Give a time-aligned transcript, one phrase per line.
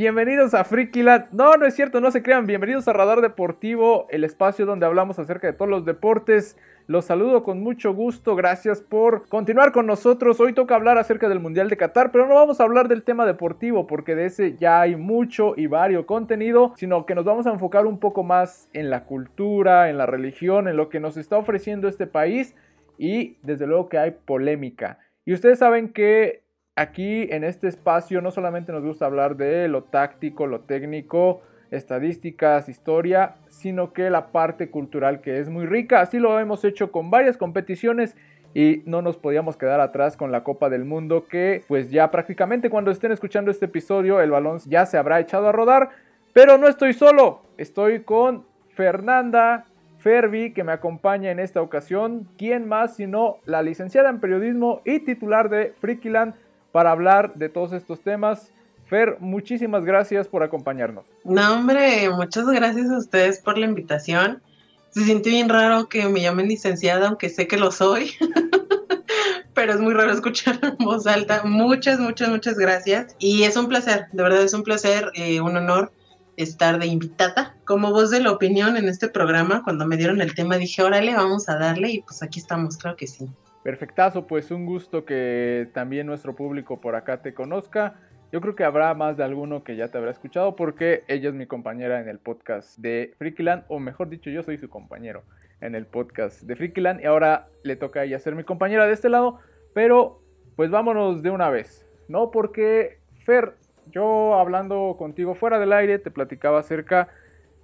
[0.00, 1.26] Bienvenidos a Frikiland.
[1.32, 2.46] No, no es cierto, no se crean.
[2.46, 6.56] Bienvenidos a Radar Deportivo, el espacio donde hablamos acerca de todos los deportes.
[6.86, 8.36] Los saludo con mucho gusto.
[8.36, 10.38] Gracias por continuar con nosotros.
[10.38, 13.26] Hoy toca hablar acerca del Mundial de Qatar, pero no vamos a hablar del tema
[13.26, 17.50] deportivo porque de ese ya hay mucho y vario contenido, sino que nos vamos a
[17.50, 21.38] enfocar un poco más en la cultura, en la religión, en lo que nos está
[21.38, 22.54] ofreciendo este país
[22.98, 25.00] y desde luego que hay polémica.
[25.24, 26.44] Y ustedes saben que
[26.78, 32.68] aquí en este espacio no solamente nos gusta hablar de lo táctico, lo técnico, estadísticas,
[32.68, 36.00] historia, sino que la parte cultural que es muy rica.
[36.00, 38.16] Así lo hemos hecho con varias competiciones
[38.54, 42.70] y no nos podíamos quedar atrás con la Copa del Mundo que pues ya prácticamente
[42.70, 45.90] cuando estén escuchando este episodio el balón ya se habrá echado a rodar.
[46.32, 49.66] Pero no estoy solo, estoy con Fernanda
[49.98, 52.28] Ferbi que me acompaña en esta ocasión.
[52.38, 56.34] ¿Quién más sino la licenciada en periodismo y titular de Frikiland?
[56.72, 58.50] Para hablar de todos estos temas.
[58.86, 61.04] Fer, muchísimas gracias por acompañarnos.
[61.24, 64.42] No, hombre, muchas gracias a ustedes por la invitación.
[64.90, 68.12] Se siente bien raro que me llamen licenciada, aunque sé que lo soy.
[69.54, 71.42] Pero es muy raro escuchar en voz alta.
[71.44, 73.14] Muchas, muchas, muchas gracias.
[73.18, 75.92] Y es un placer, de verdad es un placer, eh, un honor
[76.36, 79.62] estar de invitada como voz de la opinión en este programa.
[79.64, 82.96] Cuando me dieron el tema dije, órale, vamos a darle y pues aquí estamos, creo
[82.96, 83.28] que sí.
[83.62, 87.96] Perfectazo, pues un gusto que también nuestro público por acá te conozca.
[88.30, 91.34] Yo creo que habrá más de alguno que ya te habrá escuchado porque ella es
[91.34, 95.22] mi compañera en el podcast de Freakyland, o mejor dicho, yo soy su compañero
[95.60, 98.92] en el podcast de Freakyland y ahora le toca a ella ser mi compañera de
[98.92, 99.38] este lado,
[99.74, 100.20] pero
[100.56, 102.30] pues vámonos de una vez, ¿no?
[102.30, 103.54] Porque Fer,
[103.90, 107.08] yo hablando contigo fuera del aire te platicaba acerca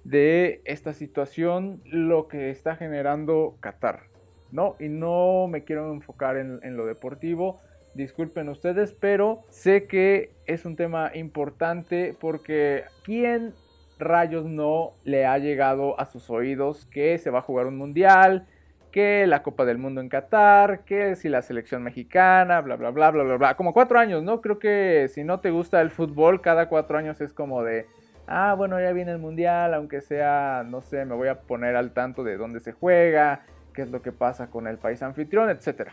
[0.03, 4.14] de esta situación, lo que está generando Qatar.
[4.55, 4.75] ¿No?
[4.79, 7.59] Y no me quiero enfocar en, lo deportivo,
[7.93, 13.53] disculpen ustedes, pero sé que es un tema importante porque ¿quién
[13.99, 18.47] rayos no le ha llegado a sus oídos que se va a jugar un mundial?
[18.91, 23.11] que la Copa del Mundo en Qatar, que si la selección mexicana, bla, bla, bla,
[23.11, 23.57] bla, bla, bla.
[23.57, 24.39] Como cuatro años, ¿no?
[24.39, 27.87] Creo que si no te gusta el fútbol, cada cuatro años es como de,
[28.25, 31.91] ah, bueno, ya viene el mundial, aunque sea, no sé, me voy a poner al
[31.91, 33.41] tanto de dónde se juega,
[33.75, 35.89] qué es lo que pasa con el país anfitrión, etc.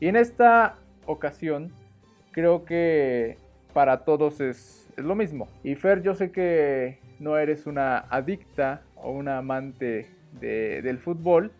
[0.00, 0.76] Y en esta
[1.06, 1.72] ocasión
[2.32, 3.38] creo que
[3.72, 5.48] para todos es, lo mismo.
[5.62, 10.10] Y Fer, yo sé que no eres una adicta o una amante
[10.40, 11.52] del fútbol,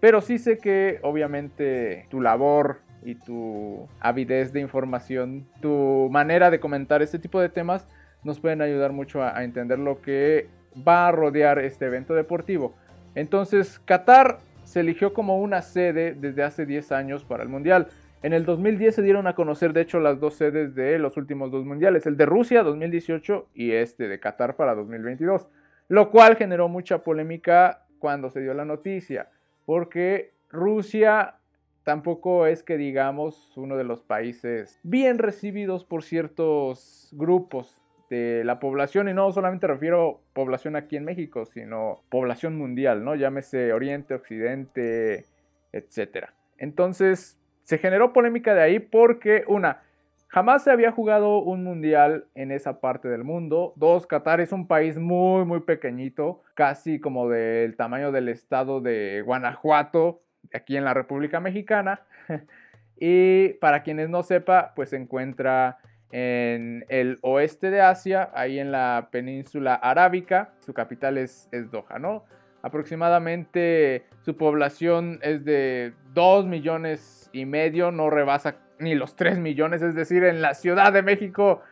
[0.00, 6.60] pero sí sé que obviamente tu labor y tu avidez de información, tu manera de
[6.60, 7.86] comentar este tipo de temas
[8.22, 10.48] nos pueden ayudar mucho a entender lo que
[10.86, 12.74] va a rodear este evento deportivo.
[13.14, 17.86] Entonces, Qatar se eligió como una sede desde hace 10 años para el Mundial.
[18.22, 21.52] En el 2010 se dieron a conocer, de hecho, las dos sedes de los últimos
[21.52, 25.46] dos mundiales, el de Rusia 2018 y este de Qatar para 2022,
[25.88, 29.30] lo cual generó mucha polémica cuando se dio la noticia,
[29.64, 31.36] porque Rusia
[31.84, 38.60] tampoco es que digamos uno de los países bien recibidos por ciertos grupos de la
[38.60, 43.14] población, y no solamente refiero población aquí en México, sino población mundial, ¿no?
[43.14, 45.24] Llámese Oriente, Occidente,
[45.72, 46.28] etc.
[46.58, 49.82] Entonces, se generó polémica de ahí porque, una,
[50.28, 53.72] jamás se había jugado un mundial en esa parte del mundo.
[53.76, 59.22] Dos, Qatar es un país muy, muy pequeñito, casi como del tamaño del estado de
[59.22, 60.22] Guanajuato,
[60.54, 62.02] aquí en la República Mexicana.
[63.00, 65.78] y para quienes no sepa, pues se encuentra
[66.12, 70.52] en el oeste de Asia, ahí en la península arábica.
[70.60, 72.24] Su capital es, Doha, ¿no?
[72.62, 79.82] Aproximadamente su población es de 2 millones y medio, no rebasa ni los 3 millones,
[79.82, 81.62] es decir, en la Ciudad de México,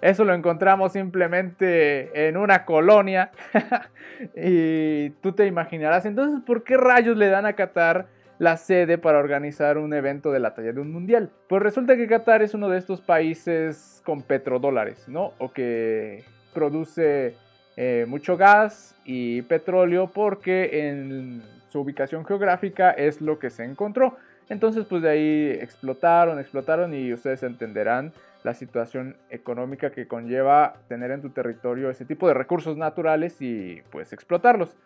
[0.00, 3.30] eso lo encontramos simplemente en una colonia.
[4.36, 8.06] y tú te imaginarás, entonces, ¿por qué rayos le dan a Qatar
[8.38, 11.30] la sede para organizar un evento de la talla de un mundial.
[11.48, 15.32] Pues resulta que Qatar es uno de estos países con petrodólares, ¿no?
[15.38, 16.24] O que
[16.54, 17.34] produce
[17.76, 24.16] eh, mucho gas y petróleo porque en su ubicación geográfica es lo que se encontró.
[24.48, 28.12] Entonces pues de ahí explotaron, explotaron y ustedes entenderán
[28.44, 33.82] la situación económica que conlleva tener en tu territorio ese tipo de recursos naturales y
[33.90, 34.76] pues explotarlos.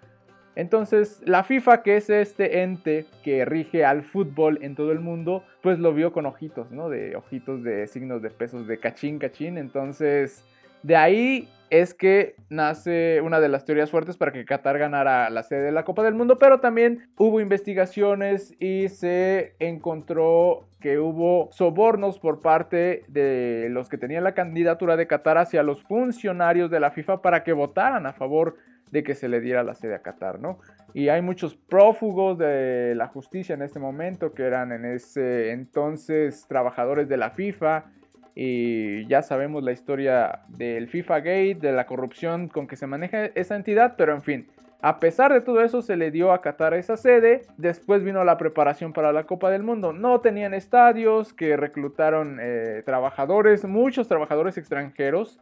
[0.55, 5.45] Entonces, la FIFA, que es este ente que rige al fútbol en todo el mundo,
[5.63, 6.91] pues lo vio con ojitos, ¿no?
[6.91, 9.57] De ojitos de signos de pesos de cachín, cachín.
[9.57, 10.45] Entonces,
[10.83, 15.43] de ahí es que nace una de las teorías fuertes para que Qatar ganara la
[15.43, 21.49] sede de la Copa del Mundo, pero también hubo investigaciones y se encontró que hubo
[21.51, 26.81] sobornos por parte de los que tenían la candidatura de Qatar hacia los funcionarios de
[26.81, 28.57] la FIFA para que votaran a favor
[28.93, 30.59] de que se le diera la sede a Qatar, ¿no?
[30.95, 36.47] Y hay muchos prófugos de la justicia en este momento que eran en ese entonces
[36.47, 37.87] trabajadores de la FIFA
[38.35, 43.27] y ya sabemos la historia del FIFA Gate, de la corrupción con que se maneja
[43.35, 44.47] esa entidad, pero en fin,
[44.83, 48.37] a pesar de todo eso se le dio a Qatar esa sede, después vino la
[48.37, 54.59] preparación para la Copa del Mundo, no tenían estadios, que reclutaron eh, trabajadores, muchos trabajadores
[54.59, 55.41] extranjeros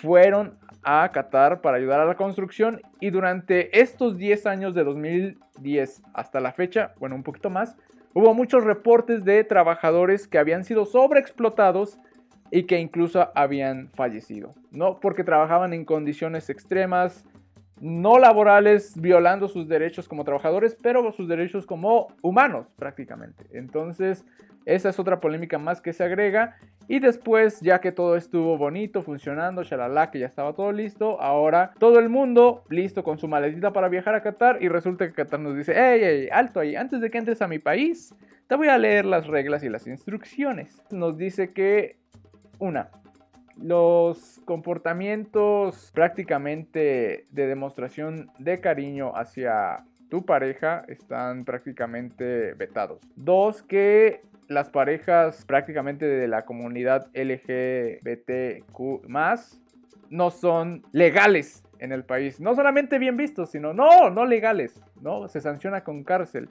[0.00, 6.02] fueron a Qatar para ayudar a la construcción y durante estos 10 años de 2010
[6.14, 7.76] hasta la fecha, bueno un poquito más,
[8.14, 11.98] hubo muchos reportes de trabajadores que habían sido sobreexplotados
[12.50, 15.00] y que incluso habían fallecido, ¿no?
[15.00, 17.26] Porque trabajaban en condiciones extremas,
[17.80, 23.44] no laborales, violando sus derechos como trabajadores, pero sus derechos como humanos prácticamente.
[23.52, 24.24] Entonces,
[24.64, 26.56] esa es otra polémica más que se agrega.
[26.88, 31.72] Y después, ya que todo estuvo bonito, funcionando, shalala, que ya estaba todo listo, ahora
[31.78, 35.40] todo el mundo listo con su maletita para viajar a Qatar y resulta que Qatar
[35.40, 38.14] nos dice, hey, hey, alto ahí, antes de que entres a mi país,
[38.46, 40.82] te voy a leer las reglas y las instrucciones.
[40.90, 41.98] Nos dice que
[42.58, 42.88] una,
[43.60, 53.00] los comportamientos prácticamente de demostración de cariño hacia tu pareja están prácticamente vetados.
[53.16, 58.68] Dos, que las parejas prácticamente de la comunidad LGBTQ
[60.10, 62.40] no son legales en el país.
[62.40, 65.28] No solamente bien vistos, sino no, no legales, ¿no?
[65.28, 66.48] Se sanciona con cárcel.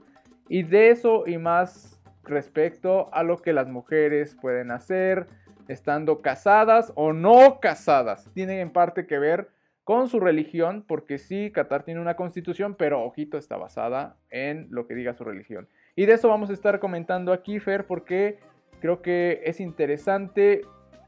[0.48, 5.28] Y de eso y más respecto a lo que las mujeres pueden hacer,
[5.68, 8.30] estando casadas o no casadas.
[8.34, 9.50] Tienen en parte que ver
[9.84, 14.86] con su religión, porque sí, Qatar tiene una constitución, pero ojito, está basada en lo
[14.86, 15.70] que diga su religión.
[15.96, 18.40] Y de eso vamos a estar comentando aquí, Fer, porque
[18.82, 20.62] creo que es interesante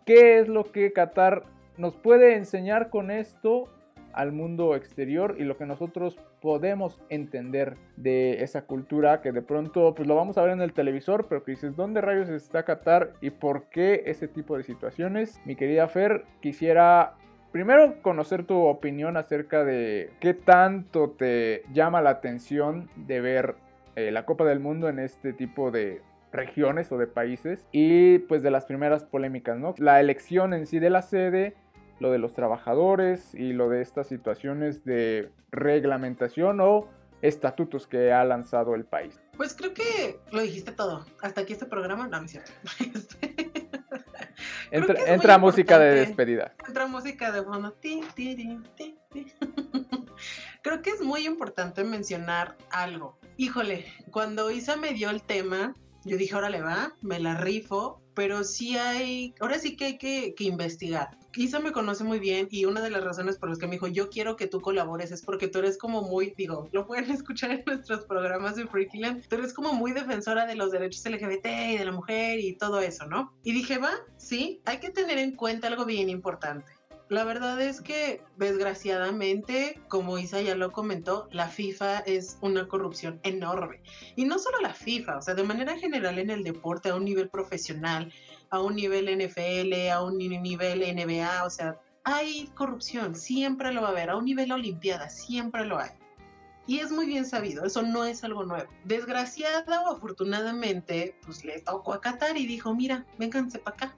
[0.06, 1.44] qué es lo que Qatar
[1.78, 3.68] nos puede enseñar con esto
[4.14, 9.94] al mundo exterior y lo que nosotros podemos entender de esa cultura que de pronto
[9.96, 13.14] pues lo vamos a ver en el televisor, pero que dices, ¿dónde rayos está Qatar
[13.22, 15.40] y por qué ese tipo de situaciones?
[15.46, 17.16] Mi querida Fer, quisiera
[17.52, 23.56] primero conocer tu opinión acerca de qué tanto te llama la atención de ver
[23.96, 26.02] eh, la Copa del Mundo en este tipo de
[26.32, 29.74] regiones o de países y pues de las primeras polémicas, ¿no?
[29.78, 31.56] La elección en sí de la sede
[32.00, 36.88] lo de los trabajadores y lo de estas situaciones de reglamentación o
[37.22, 39.20] estatutos que ha lanzado el país.
[39.36, 41.06] Pues creo que lo dijiste todo.
[41.22, 42.52] Hasta aquí este programa, no, no es cierto.
[44.72, 46.54] entra, música de despedida.
[46.68, 47.74] Entra música de bueno.
[50.62, 53.20] creo que es muy importante mencionar algo.
[53.38, 55.74] Híjole, cuando Isa me dio el tema,
[56.06, 59.98] yo dije, ahora le va, me la rifo, pero sí hay, ahora sí que hay
[59.98, 61.18] que, que investigar.
[61.36, 63.88] Isa me conoce muy bien y una de las razones por las que me dijo
[63.88, 67.52] yo quiero que tú colabores es porque tú eres como muy, digo, lo pueden escuchar
[67.52, 71.78] en nuestros programas de Freakyland, tú eres como muy defensora de los derechos LGBT y
[71.78, 73.34] de la mujer y todo eso, ¿no?
[73.44, 76.79] Y dije, va, sí, hay que tener en cuenta algo bien importante.
[77.10, 83.20] La verdad es que, desgraciadamente, como Isa ya lo comentó, la FIFA es una corrupción
[83.24, 83.82] enorme.
[84.16, 87.06] Y no solo la FIFA, o sea, de manera general en el deporte a un
[87.06, 88.14] nivel profesional,
[88.52, 93.88] a un nivel NFL, a un nivel NBA, o sea, hay corrupción, siempre lo va
[93.88, 95.90] a haber, a un nivel Olimpiada, siempre lo hay.
[96.68, 98.70] Y es muy bien sabido, eso no es algo nuevo.
[98.84, 103.96] Desgraciada o afortunadamente, pues le tocó a Qatar y dijo, mira, vénganse para acá.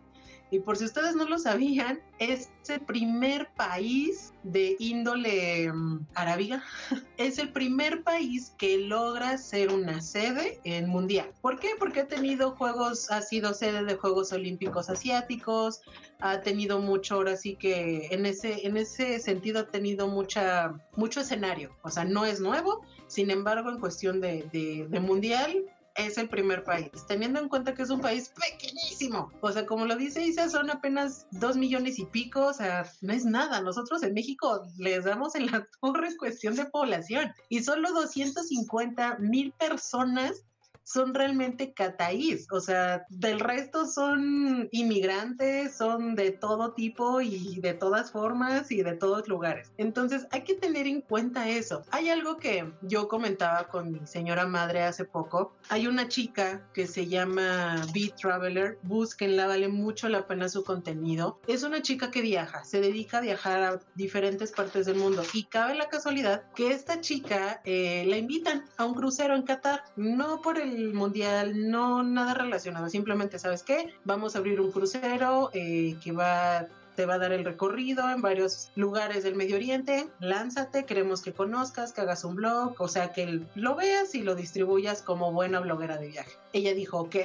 [0.51, 5.71] Y por si ustedes no lo sabían, es el primer país de índole
[6.13, 6.61] arábiga.
[7.17, 11.31] Es el primer país que logra ser una sede en mundial.
[11.41, 11.69] ¿Por qué?
[11.77, 15.81] Porque ha tenido juegos, ha sido sede de Juegos Olímpicos Asiáticos,
[16.19, 21.21] ha tenido mucho, ahora sí que en ese, en ese sentido ha tenido mucha, mucho
[21.21, 21.75] escenario.
[21.83, 25.63] O sea, no es nuevo, sin embargo, en cuestión de, de mundial,
[26.05, 29.31] es el primer país, teniendo en cuenta que es un país pequeñísimo.
[29.41, 33.13] O sea, como lo dice Isa, son apenas dos millones y pico, o sea, no
[33.13, 33.61] es nada.
[33.61, 39.51] Nosotros en México les damos en la torre cuestión de población y solo 250 mil
[39.53, 40.45] personas
[40.83, 47.73] son realmente cataís, o sea, del resto son inmigrantes, son de todo tipo y de
[47.73, 49.71] todas formas y de todos lugares.
[49.77, 51.83] Entonces hay que tener en cuenta eso.
[51.91, 55.53] Hay algo que yo comentaba con mi señora madre hace poco.
[55.69, 61.39] Hay una chica que se llama Beat Traveler, búsquenla, vale mucho la pena su contenido.
[61.47, 65.43] Es una chica que viaja, se dedica a viajar a diferentes partes del mundo y
[65.43, 70.41] cabe la casualidad que esta chica eh, la invitan a un crucero en Qatar, no
[70.41, 73.93] por el mundial, no nada relacionado, simplemente, ¿sabes qué?
[74.03, 78.21] Vamos a abrir un crucero eh, que va te va a dar el recorrido en
[78.21, 80.09] varios lugares del Medio Oriente.
[80.19, 84.35] Lánzate, queremos que conozcas, que hagas un blog, o sea, que lo veas y lo
[84.35, 86.31] distribuyas como buena bloguera de viaje.
[86.53, 87.15] Ella dijo, ok,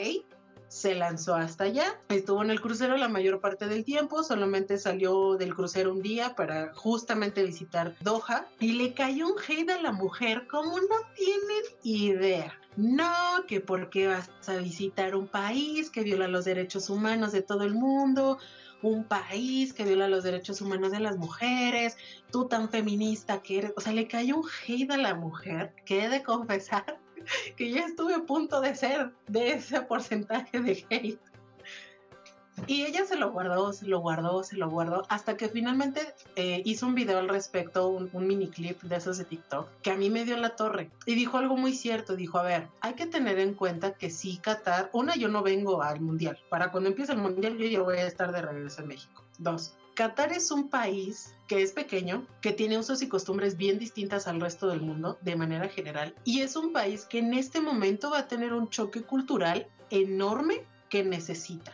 [0.69, 5.37] se lanzó hasta allá, estuvo en el crucero la mayor parte del tiempo, solamente salió
[5.37, 9.93] del crucero un día para justamente visitar Doha y le cayó un hate a la
[9.93, 12.59] mujer como no tienen idea.
[12.77, 17.41] No, que por qué vas a visitar un país que viola los derechos humanos de
[17.41, 18.39] todo el mundo,
[18.83, 21.97] un país que viola los derechos humanos de las mujeres,
[22.31, 26.05] tú tan feminista que eres, o sea, le cayó un hate a la mujer, que
[26.05, 26.99] he de confesar
[27.57, 31.21] que ya estuve a punto de ser de ese porcentaje de hate.
[32.67, 36.63] Y ella se lo guardó, se lo guardó, se lo guardó, hasta que finalmente eh,
[36.65, 39.97] hizo un video al respecto, un, un, mini clip de esos de TikTok, que a
[39.97, 40.91] mí me dio la torre.
[41.05, 44.39] Y dijo algo muy cierto, dijo, a ver, hay que tener en cuenta que sí,
[44.39, 46.39] Qatar, una, yo no vengo al Mundial.
[46.49, 49.23] Para cuando empiece el Mundial, yo ya voy a estar de regreso en México.
[49.39, 54.27] Dos, Qatar es un país que es pequeño, que tiene usos y costumbres bien distintas
[54.27, 58.11] al resto del mundo de manera general, y es un país que en este momento
[58.11, 61.73] va a tener un choque cultural enorme que necesita.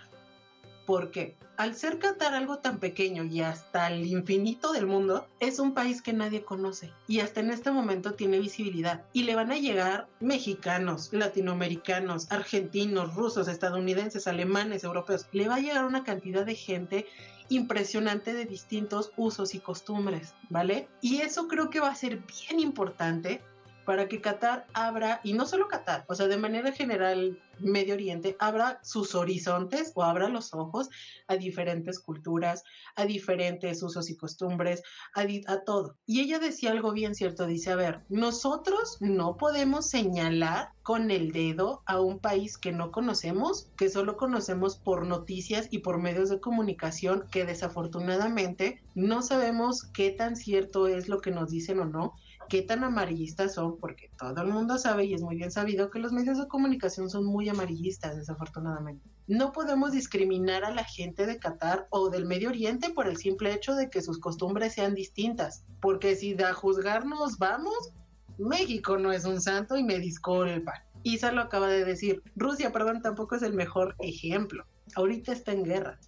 [0.87, 5.75] Porque al ser Qatar algo tan pequeño y hasta el infinito del mundo, es un
[5.75, 9.05] país que nadie conoce y hasta en este momento tiene visibilidad.
[9.13, 15.27] Y le van a llegar mexicanos, latinoamericanos, argentinos, rusos, estadounidenses, alemanes, europeos.
[15.33, 17.07] Le va a llegar una cantidad de gente
[17.49, 20.89] impresionante de distintos usos y costumbres, ¿vale?
[21.01, 23.43] Y eso creo que va a ser bien importante
[23.85, 28.37] para que Qatar abra, y no solo Qatar, o sea, de manera general Medio Oriente,
[28.41, 30.89] abra sus horizontes o abra los ojos
[31.29, 32.65] a diferentes culturas,
[32.97, 34.83] a diferentes usos y costumbres,
[35.15, 35.23] a,
[35.53, 35.97] a, todo.
[36.07, 41.31] Y ella decía algo bien cierto, dice, a ver, nosotros no podemos señalar con el
[41.31, 46.29] dedo a un país que no conocemos, que solo conocemos por noticias y por medios
[46.29, 51.85] de comunicación que desafortunadamente no sabemos qué tan cierto es lo que nos dicen o
[51.85, 52.15] no
[52.49, 55.99] qué tan amarillistas son, porque todo el mundo sabe y es muy bien sabido que
[55.99, 59.09] los medios de comunicación son muy amarillistas, desafortunadamente.
[59.27, 63.53] No podemos discriminar a la gente de Qatar o del Medio Oriente por el simple
[63.53, 67.93] hecho de que sus costumbres sean distintas, porque si de a juzgarnos vamos,
[68.39, 70.85] México no es un santo y me disculpa.
[71.05, 74.65] Isa lo acaba de decir, Rusia, perdón, tampoco es el mejor ejemplo.
[74.95, 75.99] Ahorita está en guerra.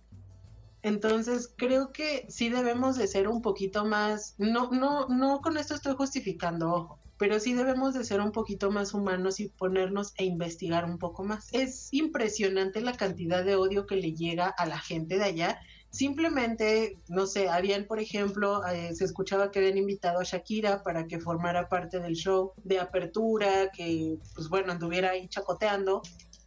[0.84, 5.74] Entonces, creo que sí debemos de ser un poquito más, no, no, no con esto
[5.74, 10.24] estoy justificando, ojo, pero sí debemos de ser un poquito más humanos y ponernos a
[10.24, 11.48] investigar un poco más.
[11.52, 15.58] Es impresionante la cantidad de odio que le llega a la gente de allá.
[15.88, 21.06] Simplemente, no sé, habían, por ejemplo, eh, se escuchaba que habían invitado a Shakira para
[21.06, 26.02] que formara parte del show de apertura, que, pues bueno, anduviera ahí chacoteando.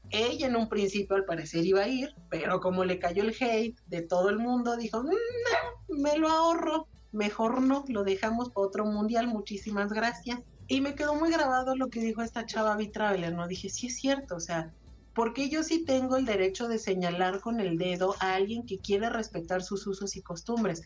[0.09, 3.77] Ella en un principio al parecer iba a ir, pero como le cayó el hate
[3.87, 8.67] de todo el mundo, dijo, mm, no, me lo ahorro, mejor no, lo dejamos para
[8.67, 10.39] otro mundial, muchísimas gracias.
[10.67, 13.47] Y me quedó muy grabado lo que dijo esta chava B-Traveler, ¿no?
[13.47, 14.73] Dije, sí es cierto, o sea,
[15.17, 19.09] porque yo sí tengo el derecho de señalar con el dedo a alguien que quiere
[19.09, 20.83] respetar sus usos y costumbres.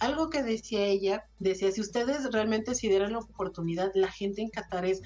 [0.00, 4.48] Algo que decía ella, decía, si ustedes realmente si dieran la oportunidad, la gente en
[4.48, 5.02] Qatar es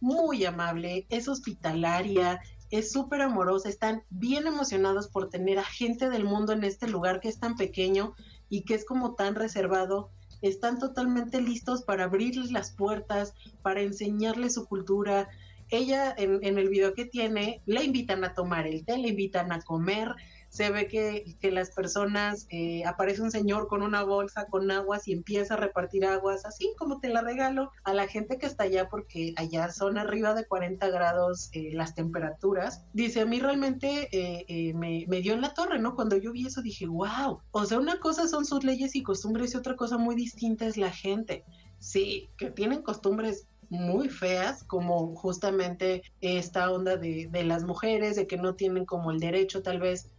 [0.00, 6.24] muy amable, es hospitalaria, es súper amorosa, están bien emocionados por tener a gente del
[6.24, 8.14] mundo en este lugar que es tan pequeño
[8.48, 10.10] y que es como tan reservado.
[10.40, 15.28] Están totalmente listos para abrirles las puertas, para enseñarles su cultura.
[15.68, 19.60] Ella en, el video que tiene, la invitan a tomar el té, le invitan a
[19.60, 20.14] comer,
[20.50, 25.06] se ve que, que las personas, eh, aparece un señor con una bolsa con aguas
[25.06, 28.64] y empieza a repartir aguas, así como te la regalo a la gente que está
[28.64, 32.84] allá, porque allá son arriba de 40 grados eh, las temperaturas.
[32.92, 35.94] Dice, a mí realmente eh, me, me dio en la torre, ¿no?
[35.94, 39.54] Cuando yo vi eso dije, wow, o sea, una cosa son sus leyes y costumbres
[39.54, 41.44] y otra cosa muy distinta es la gente.
[41.78, 48.26] Sí, que tienen costumbres muy feas, como justamente esta onda de, de, las mujeres, de
[48.26, 50.10] que no tienen como el derecho tal vez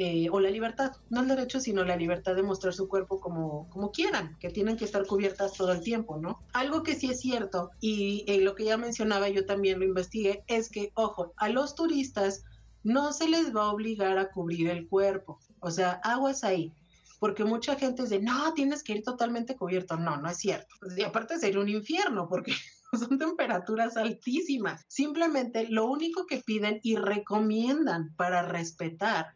[0.00, 3.68] eh, o la libertad, no el derecho, sino la libertad de mostrar su cuerpo como,
[3.68, 6.38] como quieran, que tienen que estar cubiertas todo el tiempo, ¿no?
[6.52, 10.44] Algo que sí es cierto, y eh, lo que ya mencionaba, yo también lo investigué,
[10.46, 12.44] es que, ojo, a los turistas
[12.84, 16.72] no se les va a obligar a cubrir el cuerpo, o sea, aguas ahí
[17.18, 19.96] porque mucha gente dice, no, tienes que ir totalmente cubierto.
[19.96, 20.76] No, no es cierto.
[20.96, 22.52] Y aparte sería un infierno porque
[22.92, 24.84] son temperaturas altísimas.
[24.86, 29.34] Simplemente lo único que piden y recomiendan para respetar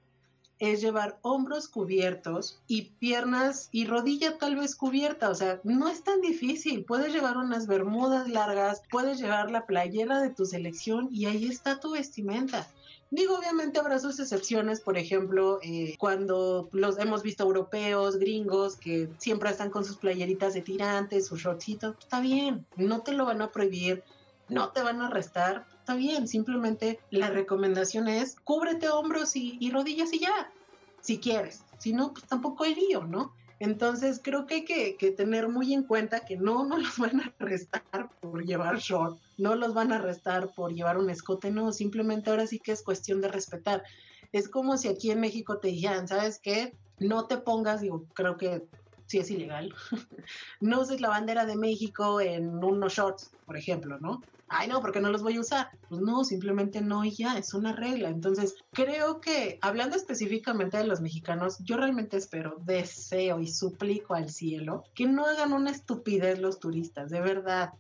[0.63, 5.29] es llevar hombros cubiertos y piernas y rodilla tal vez cubierta.
[5.29, 6.85] O sea, no es tan difícil.
[6.85, 11.81] Puedes llevar unas bermudas largas, puedes llevar la playera de tu selección y ahí está
[11.81, 12.69] tu vestimenta.
[13.11, 19.09] Digo, obviamente habrá sus excepciones, por ejemplo, eh, cuando los hemos visto europeos, gringos, que
[19.19, 23.43] siempre están con sus playeritas de tirantes, sus shortcitos, está bien, no te lo van
[23.43, 24.05] a prohibir,
[24.49, 30.13] no te van a arrestar, está bien, simplemente la recomendación es cúbrete hombros y, rodillas
[30.13, 30.53] y ya,
[31.01, 33.35] si quieres, si no, pues tampoco hay lío, ¿no?
[33.59, 37.35] Entonces creo que hay que, tener muy en cuenta que no, no los van a
[37.41, 42.31] arrestar por llevar short, no los van a arrestar por llevar un escote, no, simplemente
[42.31, 43.83] ahora sí que es cuestión de respetar.
[44.31, 46.77] Es como si aquí en México te dijeran, ¿sabes qué?
[47.01, 48.63] No te pongas, digo, creo que
[49.07, 49.75] sí es ilegal,
[50.61, 54.23] no uses la bandera de México en unos shorts, por ejemplo, ¿no?
[54.53, 55.71] Ay, no, porque no los voy a usar.
[55.89, 58.09] Pues no, simplemente no y ya, es una regla.
[58.09, 64.31] Entonces, creo que hablando específicamente de los mexicanos, yo realmente espero, deseo y suplico al
[64.31, 67.73] cielo que no hagan una estupidez los turistas, de verdad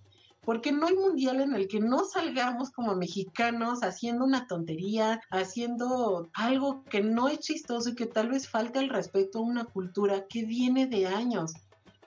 [0.44, 6.30] porque no hay mundial en el que no salgamos como mexicanos haciendo una tontería, haciendo
[6.34, 10.26] algo que no es chistoso y que tal vez falta el respeto a una cultura
[10.26, 11.54] que viene de años.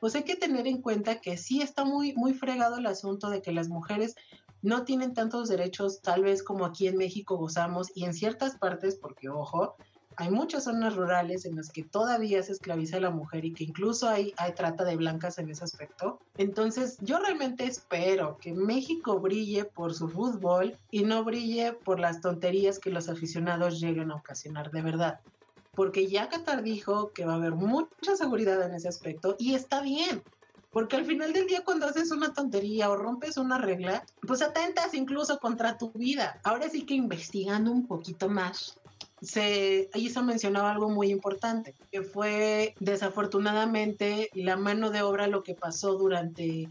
[0.02, 3.42] Pues hay que tener en cuenta que sí está muy, muy fregado el asunto de
[3.42, 4.16] que las mujeres
[4.62, 8.96] no tienen tantos derechos tal vez como aquí en México gozamos y en ciertas partes,
[8.96, 9.76] porque ojo,
[10.18, 13.66] hay muchas zonas rurales en las que todavía se esclaviza a la mujer y que
[13.66, 16.20] incluso hay, hay trata de blancas en ese aspecto.
[16.38, 22.22] Entonces yo realmente espero que México brille por su fútbol y no brille por las
[22.22, 25.20] tonterías que los aficionados lleguen a ocasionar, de verdad.
[25.74, 29.82] Porque ya Qatar dijo que va a haber mucha seguridad en ese aspecto y está
[29.82, 30.24] bien.
[30.76, 34.94] Porque al final del día cuando haces una tontería o rompes una regla, pues atentas
[34.94, 36.42] incluso contra tu vida.
[36.44, 38.78] Ahora sí que investigando un poquito más,
[39.22, 45.56] se, se mencionaba algo muy importante, que fue desafortunadamente la mano de obra lo que
[45.56, 46.68] pasó durante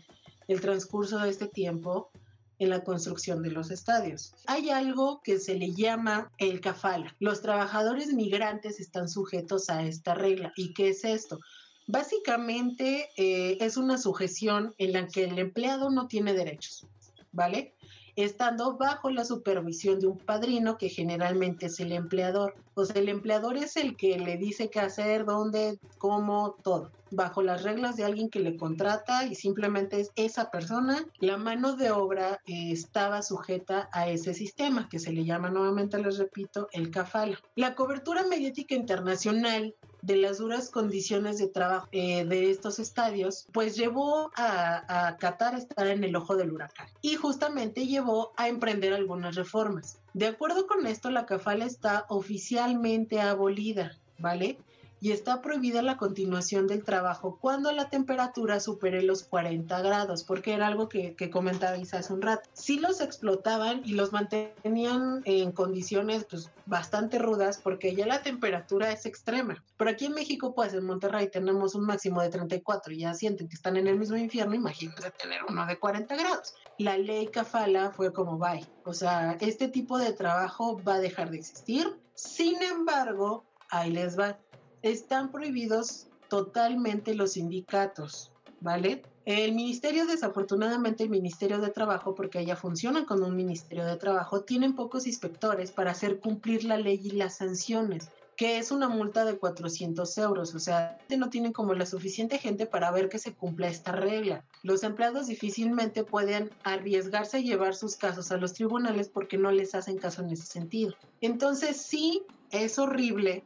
[0.49, 2.11] el transcurso de este tiempo
[2.59, 4.35] en la construcción de los estadios.
[4.47, 7.17] Hay algo que se le llama el cafala.
[7.21, 10.53] Los trabajadores migrantes están sujetos a esta regla.
[10.57, 11.41] ¿Y qué es esto?
[11.87, 16.87] Básicamente eh, es una sujeción en la que el empleado no tiene derechos,
[17.33, 17.75] ¿vale?
[18.17, 22.55] estando bajo la supervisión de un padrino que generalmente es el empleador.
[22.75, 27.43] O sea, el empleador es el que le dice qué hacer, dónde, cómo, todo, bajo
[27.43, 31.05] las reglas de alguien que le contrata y simplemente es esa persona.
[31.19, 35.99] La mano de obra eh, estaba sujeta a ese sistema que se le llama nuevamente,
[35.99, 37.39] les repito, el CAFALA.
[37.57, 43.75] La cobertura mediática internacional de las duras condiciones de trabajo eh, de estos estadios, pues
[43.77, 48.49] llevó a, a Qatar a estar en el ojo del huracán y justamente llevó a
[48.49, 49.99] emprender algunas reformas.
[50.13, 54.59] De acuerdo con esto, la CAFALA está oficialmente abolida, ¿vale?
[55.05, 60.55] Y está prohibida la continuación del trabajo cuando la temperatura supere los 40 grados, porque
[60.55, 62.49] era algo que, que comentabais hace un rato.
[62.55, 68.93] Si los explotaban y los mantenían en condiciones pues, bastante rudas porque ya la temperatura
[68.93, 69.63] es extrema.
[69.77, 73.47] Pero aquí en México, pues en Monterrey tenemos un máximo de 34 y ya sienten
[73.47, 76.55] que están en el mismo infierno, imagínense tener uno de 40 grados.
[76.79, 78.67] La ley Cafala fue como bye.
[78.87, 81.95] O sea, este tipo de trabajo va a dejar de existir.
[82.15, 84.39] Sin embargo, ahí les va
[84.85, 89.03] están prohibidos totalmente los sindicatos, ¿vale?
[89.25, 94.43] El ministerio, desafortunadamente, el Ministerio de Trabajo, porque ella funciona como un Ministerio de Trabajo,
[94.43, 99.25] tienen pocos inspectores para hacer cumplir la ley y las sanciones, que es una multa
[99.25, 100.55] de 400 euros.
[100.55, 104.45] O sea, no tienen como la suficiente gente para ver que se cumpla esta regla.
[104.63, 109.75] Los empleados difícilmente pueden arriesgarse a llevar sus casos a los tribunales porque no les
[109.75, 110.93] hacen caso en ese sentido.
[111.23, 113.45] Entonces, sí, es horrible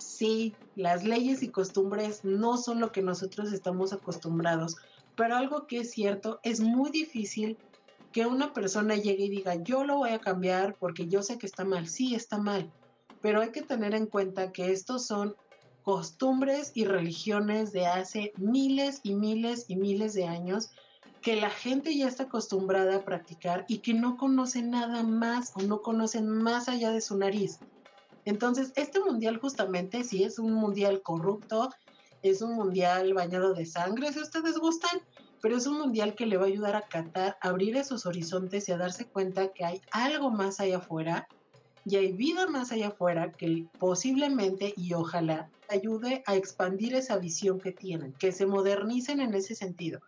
[0.00, 4.76] sí, las leyes y costumbres no son lo que nosotros estamos acostumbrados,
[5.16, 7.56] pero algo que es cierto, es muy difícil
[8.12, 11.46] que una persona llegue y diga, yo lo voy a cambiar porque yo sé que
[11.46, 12.70] está mal, sí, está mal,
[13.20, 15.36] pero hay que tener en cuenta que estos son
[15.82, 20.70] costumbres y religiones de hace miles y miles y miles de años
[21.22, 25.62] que la gente ya está acostumbrada a practicar y que no conoce nada más o
[25.62, 27.58] no conocen más allá de su nariz.
[28.24, 31.70] Entonces, este mundial justamente sí es un mundial corrupto,
[32.22, 35.00] es un mundial bañado de sangre, si ustedes gustan,
[35.40, 38.68] pero es un mundial que le va a ayudar a Qatar a abrir esos horizontes
[38.68, 41.26] y a darse cuenta que hay algo más allá afuera
[41.86, 47.58] y hay vida más allá afuera que posiblemente y ojalá ayude a expandir esa visión
[47.58, 50.00] que tienen, que se modernicen en ese sentido.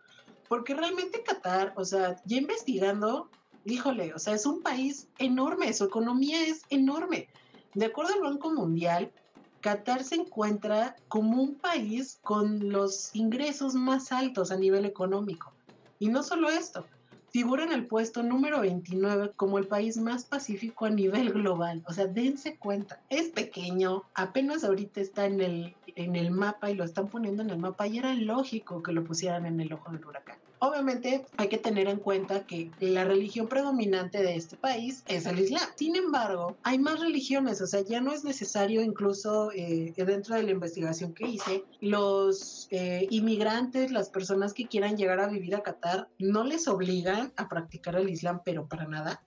[0.47, 3.29] Porque realmente Qatar, o sea, ya investigando,
[3.65, 7.27] híjole, o sea, es un país enorme, su economía es enorme.
[7.75, 9.11] De acuerdo al Banco Mundial,
[9.61, 15.53] Qatar se encuentra como un país con los ingresos más altos a nivel económico.
[15.99, 16.85] Y no solo esto,
[17.29, 21.81] figura en el puesto número 29 como el país más pacífico a nivel global.
[21.87, 26.75] O sea, dense cuenta, es pequeño, apenas ahorita está en el, en el mapa y
[26.75, 29.91] lo están poniendo en el mapa y era lógico que lo pusieran en el ojo
[29.91, 30.42] del huracán.
[30.63, 35.39] Obviamente hay que tener en cuenta que la religión predominante de este país es el
[35.39, 35.67] Islam.
[35.75, 40.43] Sin embargo, hay más religiones, o sea, ya no es necesario incluso eh, dentro de
[40.43, 45.63] la investigación que hice, los eh, inmigrantes, las personas que quieran llegar a vivir a
[45.63, 49.21] Qatar, no les obligan a practicar el Islam, pero para nada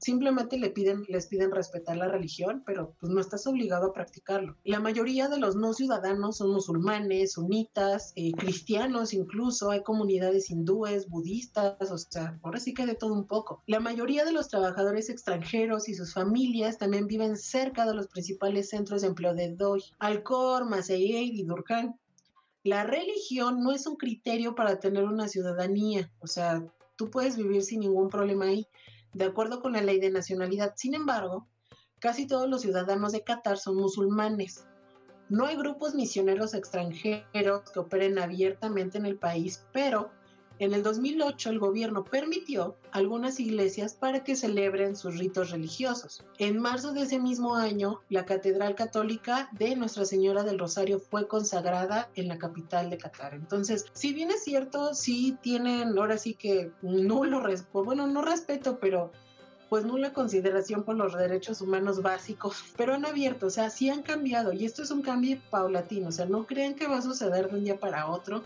[0.00, 4.56] simplemente le piden, les piden respetar la religión, pero pues no estás obligado a practicarlo.
[4.64, 11.08] La mayoría de los no ciudadanos son musulmanes, sunitas, eh, cristianos incluso, hay comunidades hindúes,
[11.08, 13.62] budistas, o sea, ahora sí que de todo un poco.
[13.66, 18.70] La mayoría de los trabajadores extranjeros y sus familias también viven cerca de los principales
[18.70, 21.98] centros de empleo de Doi, Alcor, Masayey y Durkhan.
[22.62, 27.62] La religión no es un criterio para tener una ciudadanía, o sea, tú puedes vivir
[27.62, 28.66] sin ningún problema ahí
[29.12, 30.74] de acuerdo con la ley de nacionalidad.
[30.76, 31.48] Sin embargo,
[31.98, 34.66] casi todos los ciudadanos de Qatar son musulmanes.
[35.28, 40.10] No hay grupos misioneros extranjeros que operen abiertamente en el país, pero
[40.60, 46.22] en el 2008 el gobierno permitió algunas iglesias para que celebren sus ritos religiosos.
[46.38, 51.26] En marzo de ese mismo año, la Catedral Católica de Nuestra Señora del Rosario fue
[51.26, 53.32] consagrada en la capital de Qatar.
[53.32, 58.78] Entonces, si bien es cierto, sí tienen ahora sí que nulo respeto, bueno, no respeto,
[58.78, 59.10] pero
[59.70, 64.02] pues nula consideración por los derechos humanos básicos, pero han abierto, o sea, sí han
[64.02, 67.48] cambiado y esto es un cambio paulatino, o sea, no crean que va a suceder
[67.48, 68.42] de un día para otro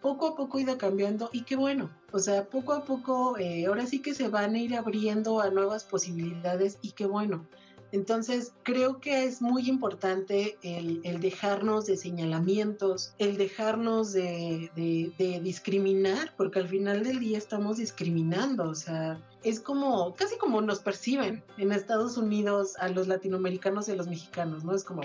[0.00, 3.86] poco a poco ha cambiando y qué bueno, o sea, poco a poco eh, ahora
[3.86, 7.46] sí que se van a ir abriendo a nuevas posibilidades y qué bueno.
[7.92, 16.34] Entonces, creo que es muy importante el, dejarnos de señalamientos, el dejarnos de, de, discriminar,
[16.36, 21.44] porque al final del día estamos discriminando, o sea, es como, casi como nos perciben
[21.58, 24.74] en Estados Unidos a los latinoamericanos y a los mexicanos, ¿no?
[24.74, 25.02] Es como,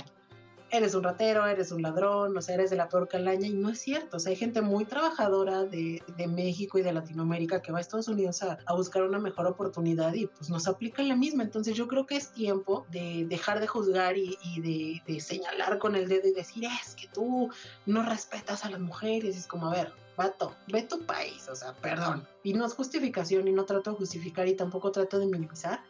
[0.72, 3.70] eres un ratero, eres un ladrón, o sea, eres de la peor calaña, y no
[3.70, 4.18] es cierto.
[4.18, 8.08] O sea, hay gente muy trabajadora de, México y de Latinoamérica que va a Estados
[8.08, 11.44] Unidos a, buscar una mejor oportunidad y pues nos aplican la misma.
[11.44, 15.96] Entonces yo creo que es tiempo de dejar de juzgar y, de, de, señalar con
[15.96, 17.50] el dedo y decir, es que tú
[17.86, 19.36] no respetas a las mujeres.
[19.36, 22.26] Es como, a ver, vato, ve tu país, o sea, perdón.
[22.44, 25.82] Y no es justificación y no trato de justificar y tampoco trato de minimizar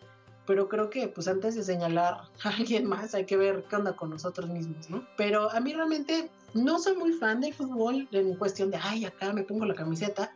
[0.45, 3.95] pero creo que pues antes de señalar a alguien más hay que ver qué onda
[3.95, 5.05] con nosotros mismos, ¿no?
[5.17, 9.31] Pero a mí realmente no soy muy fan del fútbol en cuestión de, ay, acá
[9.33, 10.33] me pongo la camiseta,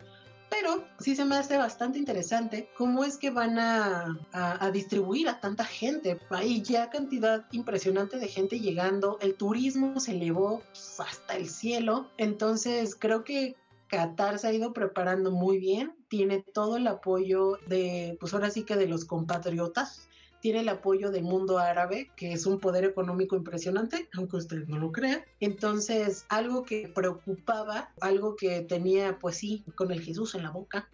[0.50, 5.40] pero sí se me hace bastante interesante cómo es que van a, a, distribuir a
[5.40, 6.20] tanta gente.
[6.30, 10.62] Hay ya cantidad impresionante de gente llegando, el turismo se elevó
[11.00, 13.56] hasta el cielo, entonces creo que
[13.88, 18.64] Qatar se ha ido preparando muy bien, tiene todo el apoyo de, pues ahora sí
[18.64, 20.08] que de los compatriotas,
[20.40, 24.78] tiene el apoyo del mundo árabe, que es un poder económico impresionante, aunque ustedes no
[24.78, 25.22] lo crean.
[25.40, 30.88] Entonces, algo que preocupaba, algo que tenía, pues sí, con el Jesús en la boca,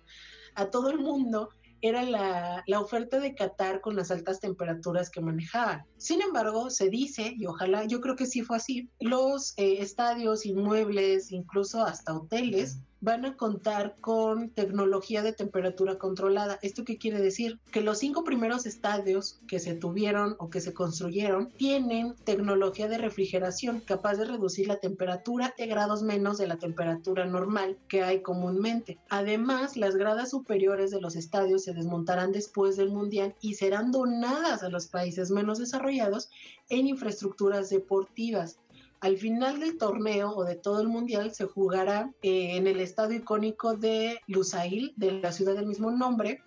[0.56, 1.50] a todo el mundo
[1.82, 5.84] era la, oferta de Qatar con las altas temperaturas que manejaban.
[5.98, 10.46] Sin embargo, se dice, y ojalá yo creo que sí fue así, los eh, estadios,
[10.46, 16.60] inmuebles, incluso hasta hoteles, van a contar con tecnología de temperatura controlada.
[16.62, 17.60] ¿Esto qué quiere decir?
[17.72, 23.00] Que los cinco primeros estadios que se tuvieron o que se construyeron tienen tecnología de
[23.00, 28.22] refrigeración capaz de reducir la temperatura de grados menos de la temperatura normal que hay
[28.22, 29.00] comúnmente.
[29.10, 34.64] Además, las gradas superiores de los estadios se desmontarán después del Mundial y serán donadas
[34.64, 36.30] a los países menos desarrollados
[36.70, 38.61] en infraestructuras deportivas.
[39.02, 43.18] Al final del torneo o de todo el mundial se jugará eh, en el estadio
[43.18, 46.44] icónico de Lusail, de la ciudad del mismo nombre,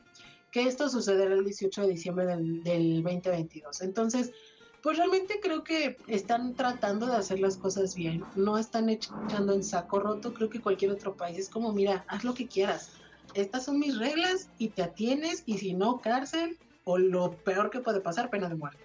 [0.53, 2.63] que esto sucederá el 18 de diciembre del,
[3.03, 3.83] 2022.
[3.83, 4.31] Entonces,
[4.85, 9.65] pues realmente creo que están tratando de hacer las cosas bien, no están echando en
[9.65, 12.93] saco roto, creo que cualquier otro país es como, mira, haz lo que quieras,
[13.35, 17.81] estas son mis reglas y te atienes y si no, cárcel o lo peor que
[17.81, 18.84] puede pasar, pena de muerte.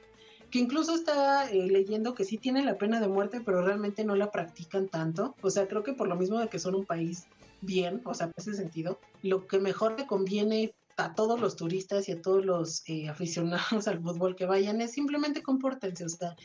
[0.51, 4.15] Que incluso estaba eh, leyendo que sí tienen la pena de muerte, pero realmente no
[4.15, 5.35] la practican tanto.
[5.41, 7.27] O sea, creo que por lo mismo de que son un país
[7.61, 12.09] bien, o sea, en ese sentido, lo que mejor le conviene a todos los turistas
[12.09, 16.35] y a todos los eh, aficionados al fútbol que vayan es simplemente compórtense, o sea,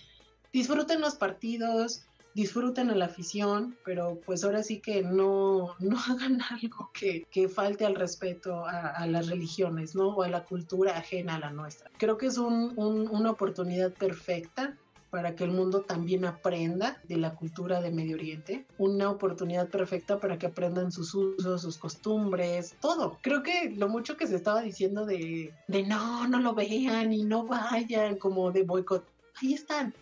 [0.52, 6.40] disfruten los partidos, disfruten a la afición, pero pues ahora sí que no, no hagan
[6.50, 10.08] algo que, que falte al respeto a, las religiones, ¿no?
[10.08, 11.90] O a la cultura ajena a la nuestra.
[11.98, 14.76] Creo que es un, una oportunidad perfecta
[15.10, 20.18] para que el mundo también aprenda de la cultura de Medio Oriente, una oportunidad perfecta
[20.18, 23.18] para que aprendan sus usos, sus costumbres, todo.
[23.22, 27.22] Creo que lo mucho que se estaba diciendo de, de no, no lo vean y
[27.22, 29.04] no vayan, como de boicot,
[29.40, 29.94] ahí están,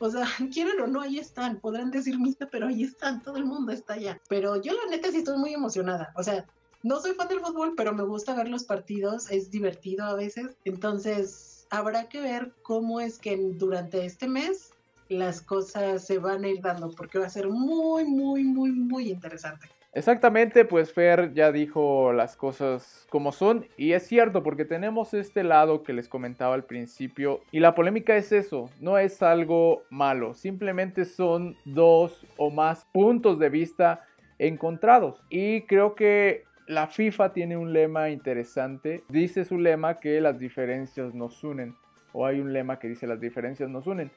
[0.00, 1.60] o sea, quieren o no, ahí están.
[1.60, 3.22] Podrán decir mista, pero ahí están.
[3.22, 4.20] Todo el mundo está allá.
[4.28, 6.12] Pero yo la neta sí estoy muy emocionada.
[6.16, 6.46] O sea,
[6.82, 9.30] no soy fan del fútbol, pero me gusta ver los partidos.
[9.30, 10.56] Es divertido a veces.
[10.64, 14.70] Entonces, habrá que ver cómo es que durante este mes
[15.10, 19.10] las cosas se van a ir dando, porque va a ser muy, muy, muy, muy
[19.10, 19.68] interesante.
[19.92, 25.42] Exactamente, pues Fer ya dijo las cosas como son y es cierto porque tenemos este
[25.42, 30.34] lado que les comentaba al principio y la polémica es eso, no es algo malo,
[30.34, 34.04] simplemente son dos o más puntos de vista
[34.38, 40.38] encontrados y creo que la FIFA tiene un lema interesante, dice su lema que las
[40.38, 41.74] diferencias nos unen
[42.12, 44.12] o hay un lema que dice las diferencias nos unen.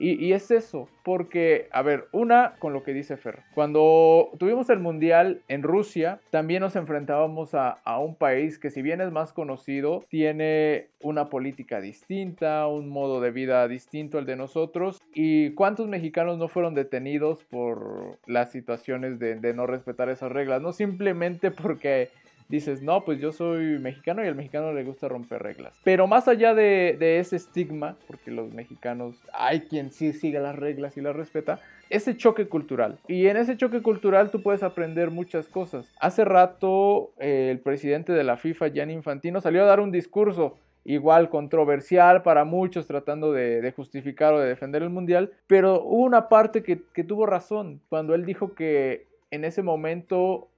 [0.00, 3.40] Y, es eso, porque, a ver, una con lo que dice Fer.
[3.54, 9.02] Cuando tuvimos el Mundial en Rusia, también nos enfrentábamos a, un país que si bien
[9.02, 15.02] es más conocido, tiene una política distinta, un modo de vida distinto al de nosotros.
[15.12, 20.62] ¿Y cuántos mexicanos no fueron detenidos por las situaciones de, no respetar esas reglas?
[20.62, 22.08] No simplemente porque
[22.50, 25.78] dices, no, pues yo soy mexicano y al mexicano le gusta romper reglas.
[25.84, 30.96] Pero más allá de, ese estigma, porque los mexicanos, hay quien sí sigue las reglas
[30.96, 32.98] y las respeta, ese choque cultural.
[33.06, 35.86] Y en ese choque cultural tú puedes aprender muchas cosas.
[36.00, 40.58] Hace rato eh, el presidente de la FIFA, Gianni Infantino, salió a dar un discurso
[40.84, 46.28] igual controversial para muchos tratando de, justificar o de defender el mundial, pero hubo una
[46.28, 50.49] parte que, que tuvo razón cuando él dijo que en ese momento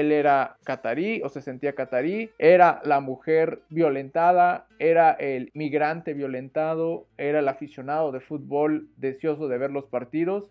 [0.00, 7.06] él era catarí o se sentía catarí, era la mujer violentada, era el migrante violentado,
[7.16, 10.50] era el aficionado de fútbol deseoso de ver los partidos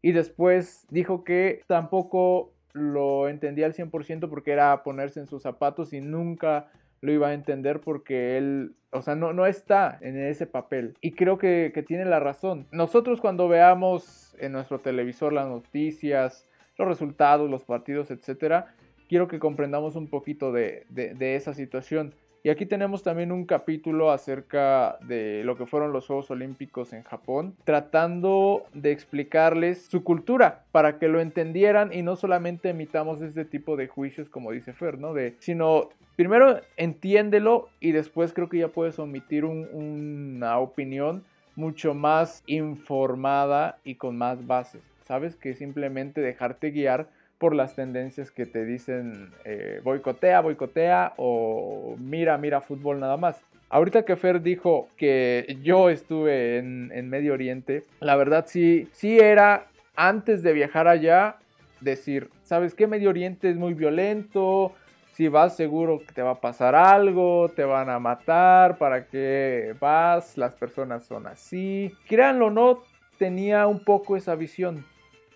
[0.00, 5.92] y después dijo que tampoco lo entendía al 100% porque era ponerse en sus zapatos
[5.92, 6.68] y nunca
[7.00, 10.96] lo iba a entender porque él, o sea, no, no está en ese papel.
[11.00, 12.66] Y creo que, que tiene la razón.
[12.72, 16.47] Nosotros cuando veamos en nuestro televisor las noticias,
[16.78, 18.74] los resultados, los partidos, etcétera,
[19.08, 20.86] quiero que comprendamos un poquito de,
[21.20, 22.14] esa situación.
[22.44, 27.02] Y aquí tenemos también un capítulo acerca de lo que fueron los Juegos Olímpicos en
[27.02, 33.44] Japón, tratando de explicarles su cultura para que lo entendieran y no solamente emitamos este
[33.44, 35.14] tipo de juicios como dice Fer, ¿no?
[35.40, 41.24] Sino primero entiéndelo y después creo que ya puedes omitir una opinión
[41.56, 44.87] mucho más informada y con más bases.
[45.08, 45.34] ¿Sabes?
[45.34, 52.36] Que simplemente dejarte guiar por las tendencias que te dicen eh, boicotea, boicotea o mira,
[52.36, 53.40] mira fútbol nada más.
[53.70, 59.66] Ahorita que Fer dijo que yo estuve en, Medio Oriente, la verdad sí, sí era
[59.94, 61.36] antes de viajar allá
[61.80, 62.86] decir, ¿sabes qué?
[62.86, 64.72] Medio Oriente es muy violento,
[65.12, 69.74] si vas seguro que te va a pasar algo, te van a matar, ¿para qué
[69.78, 70.38] vas?
[70.38, 71.92] Las personas son así.
[72.08, 72.82] Créanlo o no,
[73.18, 74.84] tenía un poco esa visión.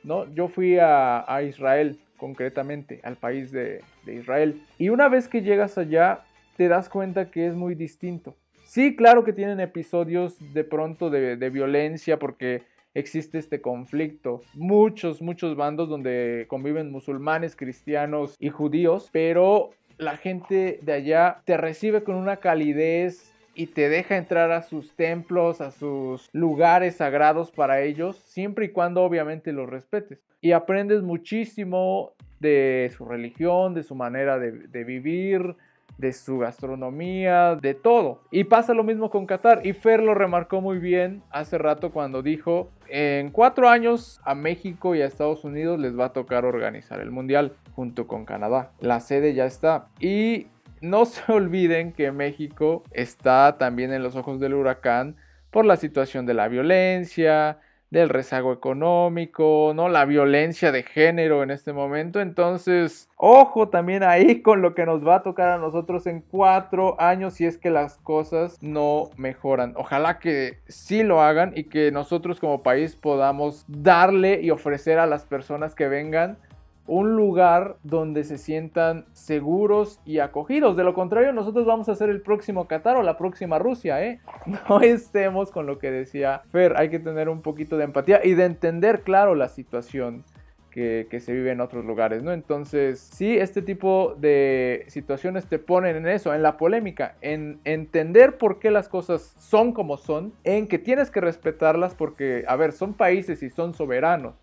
[0.05, 0.33] ¿No?
[0.35, 4.63] Yo fui a, Israel, concretamente, al país de, Israel.
[4.79, 6.25] Y una vez que llegas allá,
[6.57, 8.35] te das cuenta que es muy distinto.
[8.65, 12.63] Sí, claro que tienen episodios de pronto de, violencia porque
[12.95, 14.43] existe este conflicto.
[14.55, 21.57] Muchos, muchos bandos donde conviven musulmanes, cristianos y judíos, pero la gente de allá te
[21.57, 27.51] recibe con una calidez y te deja entrar a sus templos, a sus lugares sagrados
[27.51, 30.21] para ellos, siempre y cuando obviamente los respetes.
[30.41, 35.55] Y aprendes muchísimo de su religión, de su manera de, vivir,
[35.99, 38.23] de su gastronomía, de todo.
[38.31, 39.65] Y pasa lo mismo con Qatar.
[39.65, 44.95] Y Fer lo remarcó muy bien hace rato cuando dijo, en cuatro años a México
[44.95, 48.73] y a Estados Unidos les va a tocar organizar el Mundial junto con Canadá.
[48.81, 49.87] La sede ya está.
[50.01, 50.49] Y
[50.83, 55.17] no se olviden que México está también en los ojos del huracán
[55.51, 57.59] por la situación de la violencia,
[57.93, 59.91] del rezago económico, ¿no?
[59.91, 62.23] La violencia de género en este momento.
[62.23, 66.99] Entonces, ojo también ahí con lo que nos va a tocar a nosotros en cuatro
[66.99, 69.75] años si es que las cosas no mejoran.
[69.77, 75.07] Ojalá que sí lo hagan y que nosotros como país podamos darle y ofrecer a
[75.07, 76.39] las personas que vengan
[76.87, 80.77] un lugar donde se sientan seguros y acogidos.
[80.77, 84.21] De lo contrario, nosotros vamos a ser el próximo Qatar o la próxima Rusia, ¿eh?
[84.69, 88.35] No estemos con lo que decía Fer, hay que tener un poquito de empatía y
[88.35, 90.25] de entender, claro, la situación.
[90.71, 92.33] Que, que, se vive en otros lugares, ¿no?
[92.33, 98.39] Entonces, sí, este tipo de situaciones te ponen en eso, en la polémica, en entender
[98.39, 102.73] por qué las cosas son como son, en que tienes que respetarlas porque, a ver,
[102.73, 104.35] son países y son soberanos.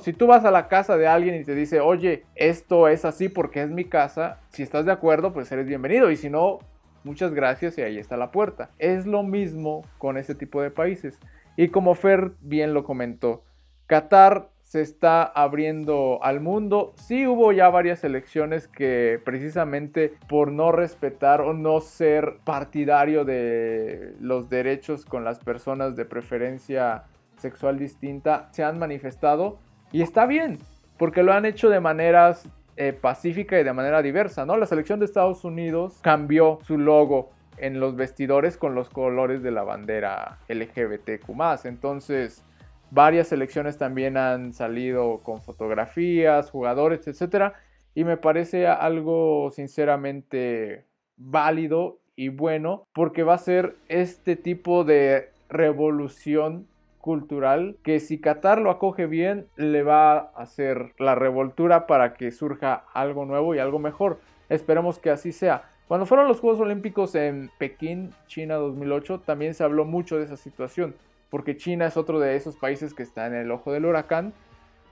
[0.00, 3.28] Si tú vas a la casa de alguien y te dice, oye, esto es así
[3.28, 6.10] porque es mi casa, si estás de acuerdo, pues eres bienvenido.
[6.10, 6.58] Y si no,
[7.04, 8.70] muchas gracias y ahí está la puerta.
[8.78, 11.20] Es lo mismo con este tipo de países.
[11.56, 13.42] Y como Fer bien lo comentó,
[13.86, 16.94] Qatar se está abriendo al mundo.
[16.96, 24.14] Sí hubo ya varias elecciones que precisamente por no respetar o no ser partidario de
[24.18, 27.04] los derechos con las personas de preferencia
[27.36, 29.58] sexual distinta se han manifestado
[29.94, 30.58] y está bien,
[30.98, 34.56] porque lo han hecho de maneras eh, pacífica y de manera diversa, ¿no?
[34.56, 39.52] La selección de Estados Unidos cambió su logo en los vestidores con los colores de
[39.52, 41.30] la bandera LGBTQ+.
[41.62, 42.42] Entonces,
[42.90, 47.52] varias selecciones también han salido con fotografías, jugadores, etc.
[47.94, 55.30] Y me parece algo sinceramente válido y bueno, porque va a ser este tipo de
[55.48, 56.66] revolución
[57.04, 62.30] cultural que si Qatar lo acoge bien le va a hacer la revoltura para que
[62.30, 64.20] surja algo nuevo y algo mejor.
[64.48, 65.68] Esperemos que así sea.
[65.86, 70.38] Cuando fueron los Juegos Olímpicos en Pekín, China 2008, también se habló mucho de esa
[70.38, 70.94] situación,
[71.28, 74.32] porque China es otro de esos países que está en el ojo del huracán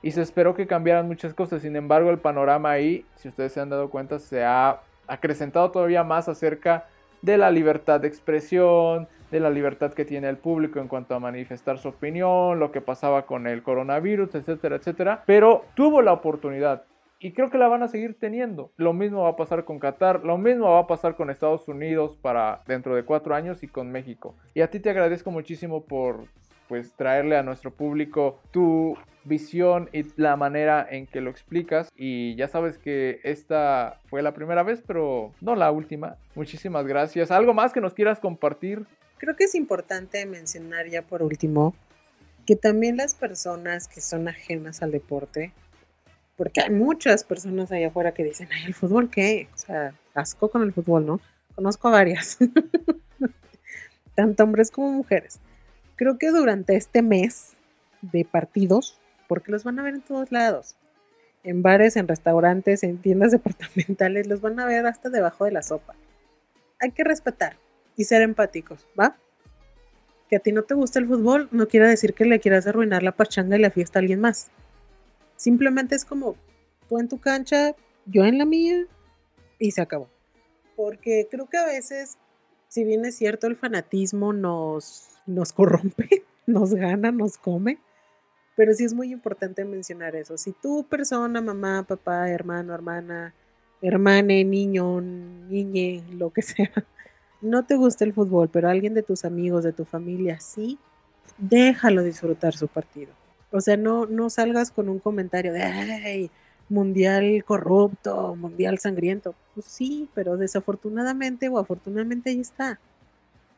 [0.02, 1.62] y se esperó que cambiaran muchas cosas.
[1.62, 6.04] Sin embargo, el panorama ahí, si ustedes se han dado cuenta, se ha acrecentado todavía
[6.04, 6.84] más acerca
[7.22, 11.18] de la libertad de expresión, de la libertad que tiene el público en cuanto a
[11.18, 15.24] manifestar su opinión, lo que pasaba con el coronavirus, etcétera, etcétera.
[15.26, 16.84] Pero tuvo la oportunidad
[17.18, 18.72] y creo que la van a seguir teniendo.
[18.76, 22.18] Lo mismo va a pasar con Qatar, lo mismo va a pasar con Estados Unidos
[22.20, 24.34] para dentro de cuatro años y con México.
[24.54, 26.26] Y a ti te agradezco muchísimo por
[26.68, 31.90] pues traerle a nuestro público tu visión y la manera en que lo explicas.
[31.96, 36.16] Y ya sabes que esta fue la primera vez, pero no la última.
[36.34, 37.30] Muchísimas gracias.
[37.30, 38.84] ¿Algo más que nos quieras compartir?
[39.22, 41.76] Creo que es importante mencionar ya por último
[42.44, 45.52] que también las personas que son ajenas al deporte,
[46.36, 50.50] porque hay muchas personas allá afuera que dicen, ay, el fútbol qué, o sea, asco
[50.50, 51.20] con el fútbol, ¿no?
[51.54, 52.36] Conozco a varias,
[54.16, 55.38] tanto hombres como mujeres.
[55.94, 57.52] Creo que durante este mes
[58.00, 60.74] de partidos, porque los van a ver en todos lados,
[61.44, 65.62] en bares, en restaurantes, en tiendas departamentales, los van a ver hasta debajo de la
[65.62, 65.94] sopa.
[66.80, 67.56] Hay que respetar,
[67.96, 69.16] y ser empáticos, ¿va?
[70.28, 73.02] Que a ti no te gusta el fútbol no quiere decir que le quieras arruinar
[73.02, 74.50] la pachanga y la fiesta a alguien más.
[75.36, 76.36] Simplemente es como
[76.88, 77.74] tú en tu cancha,
[78.06, 78.86] yo en la mía
[79.58, 80.08] y se acabó.
[80.76, 82.16] Porque creo que a veces,
[82.68, 87.78] si bien es cierto, el fanatismo nos, nos corrompe, nos gana, nos come,
[88.56, 90.36] pero sí es muy importante mencionar eso.
[90.36, 93.34] Si tu persona, mamá, papá, hermano, hermana,
[93.80, 96.70] hermane, niño, niñe, lo que sea,
[97.42, 100.78] no te gusta el fútbol, pero alguien de tus amigos, de tu familia, sí,
[101.38, 103.12] déjalo disfrutar su partido.
[103.50, 106.30] O sea, no, no salgas con un comentario de, ay,
[106.68, 109.34] mundial corrupto, mundial sangriento.
[109.54, 112.80] Pues sí, pero desafortunadamente o afortunadamente ahí está.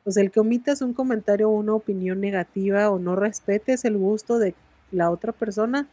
[0.04, 3.96] O sea, el que omitas un comentario o una opinión negativa o no respetes el
[3.96, 4.54] gusto de
[4.90, 5.88] la otra persona,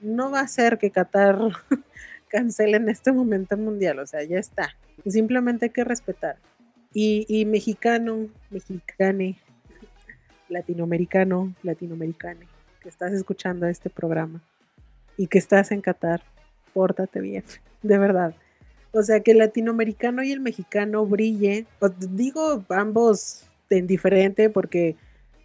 [0.00, 1.38] no va a hacer que Qatar
[2.28, 3.98] cancele en este momento mundial.
[3.98, 4.76] O sea, ya está.
[5.06, 6.36] Simplemente hay que respetar.
[6.94, 9.38] Y, mexicano, mexicane,
[10.48, 12.48] latinoamericano, latinoamericane,
[12.80, 14.42] que estás escuchando este programa
[15.16, 16.22] y que estás en Qatar,
[16.72, 17.44] pórtate bien,
[17.82, 18.34] de verdad.
[18.92, 21.66] O sea, que el latinoamericano y el mexicano brille,
[22.10, 24.96] digo ambos en diferente porque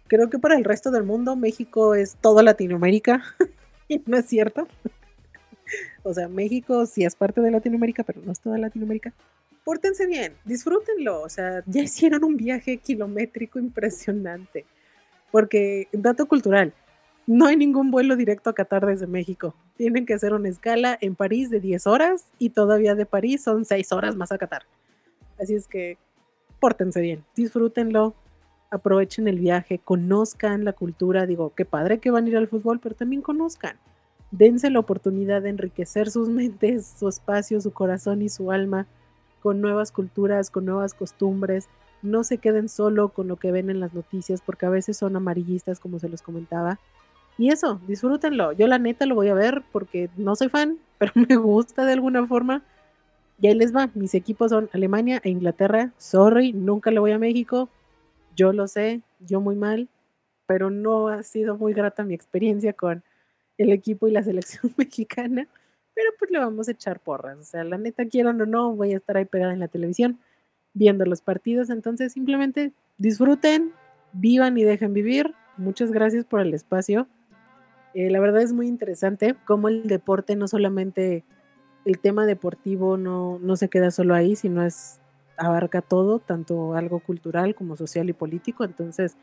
[0.08, 3.22] creo que para el resto del mundo México es toda Latinoamérica
[3.88, 4.66] y no es cierto.
[6.02, 9.12] o sea, México sí es parte de Latinoamérica, pero no es toda Latinoamérica
[9.64, 14.66] pórtense bien, disfrútenlo, o sea, ya hicieron un viaje kilométrico impresionante.
[15.30, 16.72] Porque, dato cultural,
[17.26, 19.54] no hay ningún vuelo directo a Qatar desde México.
[19.76, 23.64] Tienen que hacer una escala en París de 10 horas y todavía de París son
[23.64, 24.62] 6 horas más a Qatar.
[25.40, 25.98] Así es que
[26.60, 28.14] pórtense bien, disfrútenlo,
[28.70, 32.78] aprovechen el viaje, conozcan la cultura, digo, qué padre que van a ir al fútbol,
[32.80, 33.76] pero también conozcan.
[34.30, 38.86] Dense la oportunidad de enriquecer sus mentes, su espacio, su corazón y su alma
[39.44, 41.68] con nuevas culturas, con nuevas costumbres.
[42.00, 45.16] No se queden solo con lo que ven en las noticias, porque a veces son
[45.16, 46.80] amarillistas, como se los comentaba.
[47.36, 48.52] Y eso, disfrútenlo.
[48.52, 51.92] Yo la neta lo voy a ver porque no soy fan, pero me gusta de
[51.92, 52.62] alguna forma.
[53.38, 55.92] Y ahí les va, mis equipos son Alemania e Inglaterra.
[55.98, 57.68] Sorry, nunca le voy a México.
[58.34, 59.90] Yo lo sé, yo muy mal,
[60.46, 63.04] pero no ha sido muy grata mi experiencia con
[63.58, 65.48] el equipo y la selección mexicana.
[65.94, 67.38] Pero pues le vamos a echar porras.
[67.38, 70.18] O sea, la neta, quieran o no, voy a estar ahí pegada en la televisión
[70.72, 71.70] viendo los partidos.
[71.70, 73.72] Entonces, simplemente disfruten,
[74.12, 75.34] vivan y dejen vivir.
[75.56, 77.06] Muchas gracias por el espacio.
[77.94, 81.24] Eh, la verdad es muy interesante cómo el deporte no solamente
[81.84, 85.00] el tema deportivo no, no se queda solo ahí, sino es
[85.36, 88.64] abarca todo, tanto algo cultural como social y político.
[88.64, 89.16] Entonces,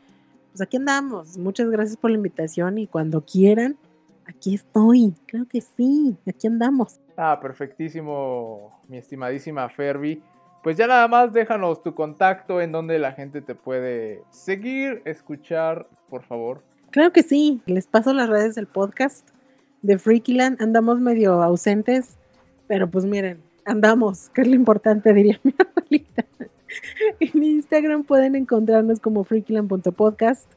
[0.50, 1.36] pues aquí andamos.
[1.38, 3.76] Muchas gracias por la invitación y cuando quieran,
[4.26, 5.14] aquí estoy.
[5.26, 7.00] Claro que sí, aquí andamos.
[7.16, 10.22] Ah, perfectísimo, mi estimadísima Ferby.
[10.62, 15.88] Pues ya nada más déjanos tu contacto en donde la gente te puede seguir, escuchar,
[16.08, 16.62] por favor.
[16.90, 19.28] Claro que sí, les paso las redes del podcast
[19.82, 20.62] de Freakyland.
[20.62, 22.18] Andamos medio ausentes
[22.72, 26.24] pero pues miren, andamos, que es lo importante, diría mi abuelita.
[27.20, 30.50] En Instagram pueden encontrarnos como freakyland.podcast.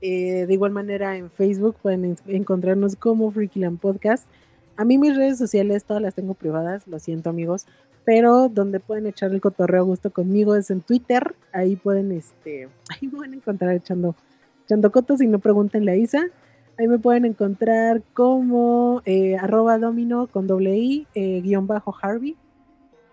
[0.00, 4.26] Eh, de igual manera en Facebook pueden encontrarnos como Freakyland Podcast.
[4.76, 7.66] A mí mis redes sociales todas las tengo privadas, lo siento amigos,
[8.04, 11.34] pero donde pueden echar el cotorreo a gusto conmigo es en Twitter.
[11.52, 14.14] Ahí pueden, este, ahí pueden encontrar echando,
[14.64, 16.26] echando cotos y no pregúntenle a Isa.
[16.78, 22.36] Ahí me pueden encontrar como eh, arroba domino con doble i, eh, guion bajo Harvey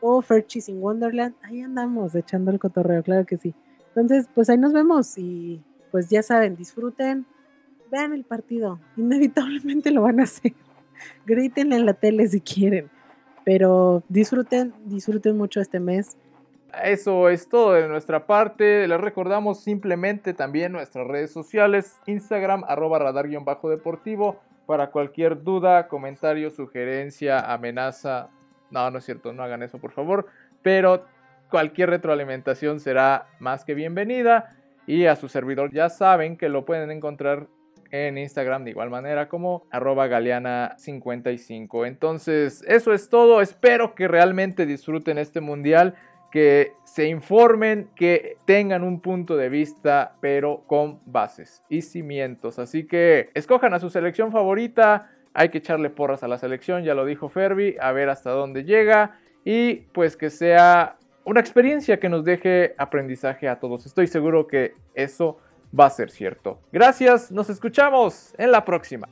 [0.01, 1.33] o Ferchis in Wonderland.
[1.43, 3.55] Ahí andamos echando el cotorreo, claro que sí.
[3.95, 5.61] Entonces, pues ahí nos vemos y
[5.93, 7.27] pues ya saben, disfruten,
[7.91, 10.53] vean el partido, inevitablemente lo van a hacer.
[11.27, 12.89] Grítenle en la tele si quieren,
[13.45, 16.17] pero disfruten, disfruten mucho este mes
[16.81, 18.87] eso es todo de nuestra parte.
[18.87, 27.39] Les recordamos simplemente también nuestras redes sociales, Instagram, arroba radar-deportivo, para cualquier duda, comentario, sugerencia,
[27.39, 28.29] amenaza.
[28.71, 30.25] No, no es cierto, no hagan eso por favor.
[30.63, 31.05] Pero
[31.51, 34.55] cualquier retroalimentación será más que bienvenida.
[34.85, 37.47] Y a su servidor ya saben que lo pueden encontrar
[37.91, 41.87] en Instagram de igual manera como arroba galeana55.
[41.87, 43.39] Entonces, eso es todo.
[43.39, 45.93] Espero que realmente disfruten este mundial
[46.31, 52.57] que se informen, que tengan un punto de vista, pero con bases y cimientos.
[52.57, 55.11] Así que escojan a su selección favorita.
[55.35, 58.63] Hay que echarle porras a la selección, ya lo dijo Ferby, a ver hasta dónde
[58.63, 63.85] llega y pues que sea una experiencia que nos deje aprendizaje a todos.
[63.85, 65.37] Estoy seguro que eso
[65.77, 66.59] va a ser cierto.
[66.71, 69.07] Gracias, nos escuchamos en la próxima.